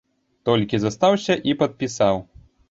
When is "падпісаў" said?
1.61-2.21